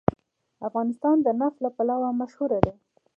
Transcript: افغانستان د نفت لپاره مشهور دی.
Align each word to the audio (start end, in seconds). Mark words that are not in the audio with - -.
افغانستان 0.67 1.15
د 1.25 1.27
نفت 1.39 1.59
لپاره 1.65 1.93
مشهور 2.19 2.51
دی. 2.65 2.73